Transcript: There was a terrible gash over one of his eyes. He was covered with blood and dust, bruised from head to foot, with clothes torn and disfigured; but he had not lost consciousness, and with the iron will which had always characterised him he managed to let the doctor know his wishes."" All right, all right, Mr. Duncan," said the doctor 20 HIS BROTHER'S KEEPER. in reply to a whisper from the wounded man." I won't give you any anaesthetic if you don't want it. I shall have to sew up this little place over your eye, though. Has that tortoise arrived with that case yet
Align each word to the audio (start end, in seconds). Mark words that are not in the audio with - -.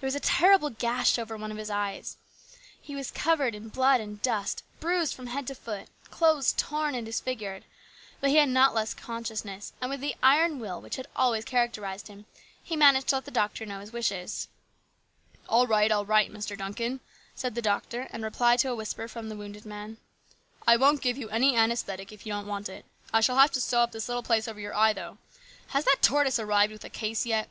There 0.00 0.06
was 0.06 0.14
a 0.14 0.20
terrible 0.20 0.68
gash 0.68 1.18
over 1.18 1.34
one 1.34 1.50
of 1.50 1.56
his 1.56 1.70
eyes. 1.70 2.18
He 2.78 2.94
was 2.94 3.10
covered 3.10 3.54
with 3.54 3.72
blood 3.72 4.02
and 4.02 4.20
dust, 4.20 4.62
bruised 4.80 5.14
from 5.14 5.28
head 5.28 5.46
to 5.46 5.54
foot, 5.54 5.86
with 6.02 6.10
clothes 6.10 6.52
torn 6.58 6.94
and 6.94 7.06
disfigured; 7.06 7.64
but 8.20 8.28
he 8.28 8.36
had 8.36 8.50
not 8.50 8.74
lost 8.74 8.98
consciousness, 8.98 9.72
and 9.80 9.88
with 9.88 10.00
the 10.02 10.14
iron 10.22 10.58
will 10.58 10.78
which 10.82 10.96
had 10.96 11.06
always 11.16 11.46
characterised 11.46 12.08
him 12.08 12.26
he 12.62 12.76
managed 12.76 13.08
to 13.08 13.14
let 13.16 13.24
the 13.24 13.30
doctor 13.30 13.64
know 13.64 13.80
his 13.80 13.94
wishes."" 13.94 14.46
All 15.48 15.66
right, 15.66 15.90
all 15.90 16.04
right, 16.04 16.30
Mr. 16.30 16.54
Duncan," 16.54 17.00
said 17.34 17.54
the 17.54 17.62
doctor 17.62 18.02
20 18.02 18.02
HIS 18.02 18.10
BROTHER'S 18.10 18.12
KEEPER. 18.12 18.16
in 18.26 18.30
reply 18.30 18.56
to 18.58 18.68
a 18.68 18.74
whisper 18.76 19.08
from 19.08 19.30
the 19.30 19.36
wounded 19.36 19.64
man." 19.64 19.96
I 20.68 20.76
won't 20.76 21.00
give 21.00 21.16
you 21.16 21.30
any 21.30 21.56
anaesthetic 21.56 22.12
if 22.12 22.26
you 22.26 22.32
don't 22.34 22.46
want 22.46 22.68
it. 22.68 22.84
I 23.10 23.22
shall 23.22 23.36
have 23.38 23.52
to 23.52 23.60
sew 23.62 23.80
up 23.80 23.92
this 23.92 24.06
little 24.06 24.22
place 24.22 24.46
over 24.46 24.60
your 24.60 24.74
eye, 24.74 24.92
though. 24.92 25.16
Has 25.68 25.86
that 25.86 26.02
tortoise 26.02 26.38
arrived 26.38 26.72
with 26.74 26.82
that 26.82 26.92
case 26.92 27.24
yet 27.24 27.48